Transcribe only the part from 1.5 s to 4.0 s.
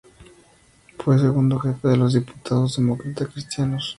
jefe de los diputados Demócrata Cristianos.